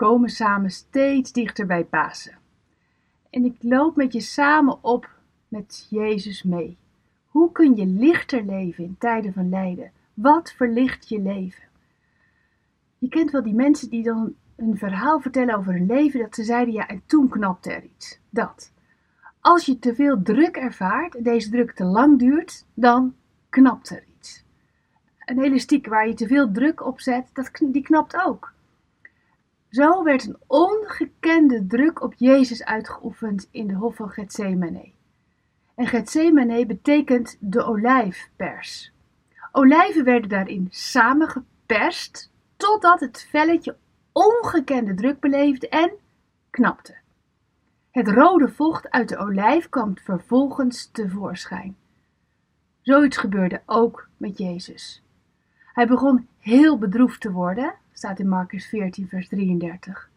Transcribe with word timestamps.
komen 0.00 0.28
samen 0.28 0.70
steeds 0.70 1.32
dichter 1.32 1.66
bij 1.66 1.84
Pasen. 1.84 2.38
En 3.30 3.44
ik 3.44 3.56
loop 3.58 3.96
met 3.96 4.12
je 4.12 4.20
samen 4.20 4.84
op 4.84 5.10
met 5.48 5.86
Jezus 5.90 6.42
mee. 6.42 6.78
Hoe 7.26 7.52
kun 7.52 7.76
je 7.76 7.86
lichter 7.86 8.44
leven 8.44 8.84
in 8.84 8.96
tijden 8.98 9.32
van 9.32 9.48
lijden? 9.48 9.92
Wat 10.14 10.52
verlicht 10.52 11.08
je 11.08 11.20
leven? 11.20 11.62
Je 12.98 13.08
kent 13.08 13.30
wel 13.30 13.42
die 13.42 13.54
mensen 13.54 13.90
die 13.90 14.02
dan 14.02 14.34
een 14.56 14.76
verhaal 14.76 15.20
vertellen 15.20 15.54
over 15.54 15.72
hun 15.72 15.86
leven, 15.86 16.20
dat 16.20 16.34
ze 16.34 16.44
zeiden 16.44 16.74
ja, 16.74 16.88
en 16.88 17.02
toen 17.06 17.28
knapte 17.28 17.72
er 17.72 17.84
iets. 17.84 18.18
Dat. 18.30 18.72
Als 19.40 19.66
je 19.66 19.78
te 19.78 19.94
veel 19.94 20.22
druk 20.22 20.56
ervaart 20.56 21.16
en 21.16 21.22
deze 21.22 21.50
druk 21.50 21.72
te 21.72 21.84
lang 21.84 22.18
duurt, 22.18 22.66
dan 22.74 23.14
knapt 23.48 23.90
er 23.90 24.04
iets. 24.18 24.44
Een 25.18 25.42
elastiek 25.42 25.86
waar 25.86 26.08
je 26.08 26.14
te 26.14 26.26
veel 26.26 26.50
druk 26.50 26.86
op 26.86 27.00
zet, 27.00 27.30
dat, 27.32 27.50
die 27.60 27.82
knapt 27.82 28.16
ook. 28.26 28.52
Zo 29.70 30.02
werd 30.02 30.26
een 30.26 30.36
ongekende 30.46 31.66
druk 31.66 32.02
op 32.02 32.14
Jezus 32.14 32.64
uitgeoefend 32.64 33.48
in 33.50 33.66
de 33.66 33.74
hof 33.74 33.96
van 33.96 34.10
Gethsemane. 34.10 34.92
En 35.74 35.86
Gethsemane 35.86 36.66
betekent 36.66 37.36
de 37.40 37.64
olijfpers. 37.64 38.92
Olijven 39.52 40.04
werden 40.04 40.28
daarin 40.28 40.68
samengeperst 40.70 42.30
totdat 42.56 43.00
het 43.00 43.26
velletje 43.30 43.76
ongekende 44.12 44.94
druk 44.94 45.20
beleefde 45.20 45.68
en 45.68 45.90
knapte. 46.50 46.96
Het 47.90 48.08
rode 48.08 48.48
vocht 48.48 48.90
uit 48.90 49.08
de 49.08 49.16
olijf 49.16 49.68
kwam 49.68 49.98
vervolgens 49.98 50.90
tevoorschijn. 50.92 51.76
Zoiets 52.80 53.16
gebeurde 53.16 53.62
ook 53.66 54.08
met 54.16 54.38
Jezus. 54.38 55.02
Hij 55.72 55.86
begon 55.86 56.28
heel 56.38 56.78
bedroefd 56.78 57.20
te 57.20 57.30
worden, 57.30 57.74
staat 58.00 58.18
in 58.18 58.28
Marcus 58.28 58.66
14, 58.66 59.08
vers 59.08 59.28
33. 59.28 60.10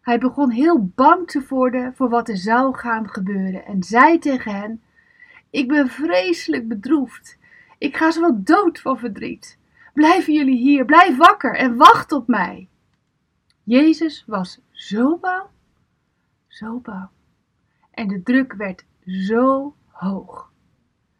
Hij 0.00 0.18
begon 0.18 0.50
heel 0.50 0.92
bang 0.94 1.26
te 1.26 1.44
worden 1.48 1.94
voor 1.94 2.08
wat 2.08 2.28
er 2.28 2.36
zou 2.36 2.76
gaan 2.76 3.08
gebeuren 3.08 3.64
en 3.64 3.82
zei 3.82 4.18
tegen 4.18 4.54
hen: 4.54 4.82
Ik 5.50 5.68
ben 5.68 5.88
vreselijk 5.88 6.68
bedroefd. 6.68 7.38
Ik 7.78 7.96
ga 7.96 8.10
zo 8.10 8.20
wel 8.20 8.44
dood 8.44 8.80
van 8.80 8.98
verdriet. 8.98 9.58
Blijven 9.94 10.32
jullie 10.32 10.56
hier, 10.56 10.84
blijf 10.84 11.16
wakker 11.16 11.56
en 11.56 11.76
wacht 11.76 12.12
op 12.12 12.26
mij. 12.26 12.68
Jezus 13.62 14.24
was 14.26 14.60
zo 14.70 15.18
bang, 15.18 15.46
zo 16.46 16.78
bang. 16.78 17.08
En 17.90 18.08
de 18.08 18.22
druk 18.22 18.52
werd 18.52 18.84
zo 19.06 19.74
hoog. 19.86 20.52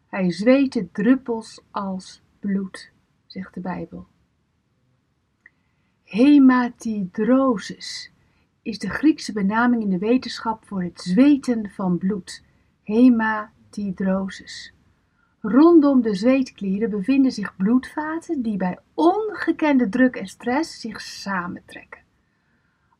Hij 0.07 0.31
zweette 0.31 0.91
druppels 0.91 1.61
als 1.71 2.21
bloed, 2.39 2.91
zegt 3.25 3.53
de 3.53 3.59
Bijbel. 3.59 4.07
Hematidrosis 6.13 8.11
is 8.61 8.79
de 8.79 8.89
Griekse 8.89 9.33
benaming 9.33 9.83
in 9.83 9.89
de 9.89 9.97
wetenschap 9.97 10.65
voor 10.65 10.83
het 10.83 11.01
zweten 11.01 11.69
van 11.69 11.97
bloed. 11.97 12.43
Hematidrosis. 12.83 14.73
Rondom 15.39 16.01
de 16.01 16.15
zweetklieren 16.15 16.89
bevinden 16.89 17.31
zich 17.31 17.55
bloedvaten 17.55 18.41
die 18.41 18.57
bij 18.57 18.79
ongekende 18.93 19.89
druk 19.89 20.15
en 20.15 20.27
stress 20.27 20.81
zich 20.81 21.01
samentrekken. 21.01 22.01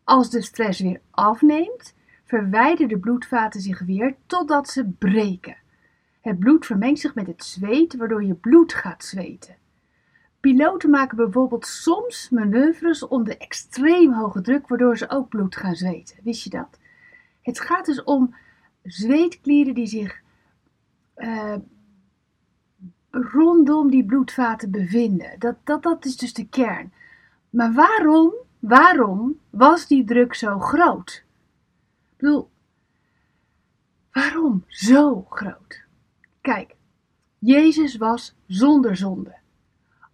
Als 0.03 0.29
de 0.29 0.41
stress 0.41 0.79
weer 0.79 1.01
afneemt, 1.11 1.95
verwijderen 2.23 2.87
de 2.87 2.99
bloedvaten 2.99 3.61
zich 3.61 3.79
weer 3.79 4.15
totdat 4.25 4.69
ze 4.69 4.89
breken. 4.99 5.57
Het 6.21 6.39
bloed 6.39 6.65
vermengt 6.65 6.99
zich 6.99 7.15
met 7.15 7.27
het 7.27 7.43
zweet, 7.43 7.95
waardoor 7.95 8.23
je 8.23 8.35
bloed 8.35 8.73
gaat 8.73 9.03
zweten. 9.03 9.55
Piloten 10.43 10.89
maken 10.89 11.17
bijvoorbeeld 11.17 11.65
soms 11.65 12.29
manoeuvres 12.29 13.07
onder 13.07 13.37
extreem 13.37 14.13
hoge 14.13 14.41
druk, 14.41 14.67
waardoor 14.67 14.97
ze 14.97 15.09
ook 15.09 15.29
bloed 15.29 15.55
gaan 15.55 15.75
zweten. 15.75 16.17
Wist 16.23 16.43
je 16.43 16.49
dat? 16.49 16.79
Het 17.41 17.59
gaat 17.59 17.85
dus 17.85 18.03
om 18.03 18.35
zweetklieren 18.81 19.73
die 19.73 19.85
zich 19.85 20.21
uh, 21.15 21.55
rondom 23.11 23.91
die 23.91 24.05
bloedvaten 24.05 24.71
bevinden. 24.71 25.39
Dat, 25.39 25.55
dat, 25.63 25.83
dat 25.83 26.05
is 26.05 26.17
dus 26.17 26.33
de 26.33 26.47
kern. 26.47 26.93
Maar 27.49 27.73
waarom, 27.73 28.33
waarom 28.59 29.39
was 29.49 29.87
die 29.87 30.03
druk 30.03 30.33
zo 30.33 30.59
groot? 30.59 31.23
Ik 32.11 32.17
bedoel, 32.17 32.49
waarom 34.11 34.63
zo 34.67 35.25
groot? 35.29 35.83
Kijk, 36.41 36.75
Jezus 37.39 37.97
was 37.97 38.35
zonder 38.47 38.95
zonde. 38.95 39.41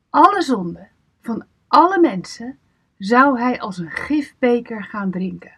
Alle 0.09 0.42
zonde 0.42 0.88
van 1.22 1.46
alle 1.68 2.00
mensen 2.00 2.59
zou 2.97 3.40
hij 3.40 3.59
als 3.59 3.78
een 3.78 3.92
gifbeker 3.92 4.84
gaan 4.84 5.12
drinken. 5.12 5.58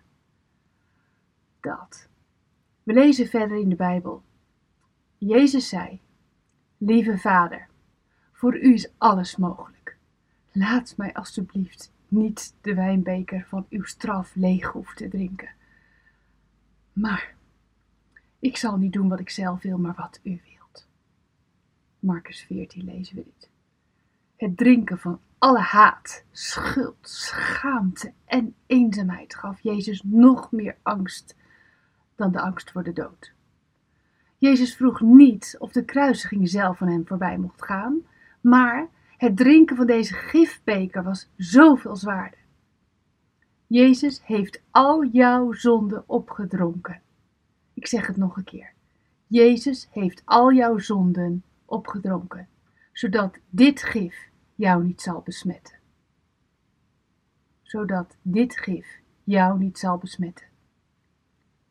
Dat. 1.60 2.08
We 2.84 2.94
lezen 2.94 3.28
verder 3.28 3.58
in 3.58 3.70
de 3.70 3.76
Bijbel. 3.76 4.24
Jezus 5.18 5.70
zei: 5.70 6.02
Lieve 6.78 7.18
Vader, 7.18 7.68
voor 8.32 8.58
u 8.58 8.74
is 8.74 8.92
alles 8.98 9.36
mogelijk. 9.36 9.98
Laat 10.52 10.94
mij 10.98 11.14
alstublieft 11.14 11.92
niet 12.08 12.56
de 12.62 12.74
wijnbeker 12.74 13.46
van 13.48 13.66
uw 13.70 13.84
straf 13.84 14.36
leeg 14.36 14.68
hoeven 14.68 14.96
te 14.96 15.08
drinken. 15.08 15.50
Maar 16.94 17.36
ik 18.40 18.58
zal 18.58 18.78
niet 18.78 18.94
doen 18.94 19.10
wat 19.10 19.20
ik 19.20 19.30
zelf 19.30 19.62
wil, 19.62 19.78
maar 19.78 19.96
wat 19.96 20.20
u 20.24 20.42
wilt. 20.44 20.88
Marcus 22.00 22.42
14 22.44 22.84
lezen 22.84 23.16
we 23.16 23.24
dit. 23.24 23.51
Het 24.42 24.58
drinken 24.58 25.00
van 25.00 25.20
alle 25.38 25.60
haat, 25.60 26.24
schuld, 26.32 26.98
schaamte 27.02 28.14
en 28.26 28.56
eenzaamheid 28.66 29.36
gaf 29.36 29.62
Jezus 29.62 30.02
nog 30.06 30.52
meer 30.52 30.76
angst 30.82 31.36
dan 32.16 32.32
de 32.32 32.42
angst 32.42 32.72
voor 32.72 32.84
de 32.84 32.94
dood. 32.94 33.34
Jezus 34.38 34.76
vroeg 34.76 35.02
niet 35.02 35.56
of 35.60 35.72
de 35.72 35.86
kruisiging 35.86 36.50
zelf 36.50 36.78
van 36.78 36.88
hem 36.88 37.08
voorbij 37.08 37.38
mocht 37.38 37.64
gaan, 37.64 38.02
maar 38.42 38.88
het 39.18 39.38
drinken 39.38 39.76
van 39.76 39.86
deze 39.86 40.14
gifbeker 40.14 41.04
was 41.04 41.30
zoveel 41.38 41.96
zwaarder. 41.96 42.40
Jezus 43.68 44.22
heeft 44.26 44.62
al 44.72 45.06
jouw 45.06 45.52
zonden 45.52 46.04
opgedronken. 46.08 47.02
Ik 47.74 47.88
zeg 47.88 48.08
het 48.08 48.18
nog 48.18 48.38
een 48.38 48.44
keer. 48.44 48.74
Jezus 49.28 49.88
heeft 49.92 50.22
al 50.26 50.54
jouw 50.54 50.78
zonden 50.78 51.44
opgedronken, 51.66 52.48
zodat 52.92 53.38
dit 53.50 53.84
gif 53.84 54.30
jou 54.56 54.84
niet 54.84 55.02
zal 55.02 55.22
besmetten. 55.22 55.76
Zodat 57.62 58.18
dit 58.22 58.58
gif 58.58 59.00
jou 59.24 59.60
niet 59.60 59.80
zal 59.80 59.98
besmetten. 59.98 60.46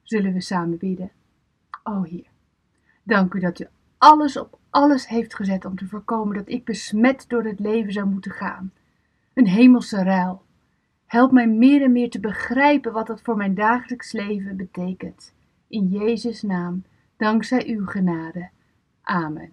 Zullen 0.03 0.33
we 0.33 0.41
samen 0.41 0.79
bidden? 0.79 1.11
O 1.83 2.03
Heer, 2.03 2.27
dank 3.03 3.35
u 3.35 3.41
dat 3.41 3.61
u 3.61 3.67
alles 3.99 4.37
op 4.37 4.59
alles 4.71 5.09
heeft 5.09 5.35
gezet 5.35 5.65
om 5.65 5.77
te 5.77 5.87
voorkomen 5.87 6.37
dat 6.37 6.49
ik 6.49 6.65
besmet 6.65 7.25
door 7.29 7.45
het 7.45 7.61
leven 7.61 7.93
zou 7.93 8.07
moeten 8.07 8.31
gaan. 8.31 8.73
Een 9.35 9.47
hemelse 9.47 10.03
ruil. 10.03 10.43
Help 11.07 11.33
mij 11.33 11.49
meer 11.49 11.83
en 11.83 11.93
meer 11.93 12.11
te 12.11 12.21
begrijpen 12.21 12.93
wat 12.93 13.07
dat 13.07 13.23
voor 13.23 13.37
mijn 13.37 13.55
dagelijks 13.55 14.13
leven 14.13 14.57
betekent. 14.57 15.35
In 15.67 15.89
Jezus' 15.89 16.43
naam, 16.43 16.85
dankzij 17.17 17.67
uw 17.67 17.87
genade. 17.87 18.49
Amen. 19.03 19.53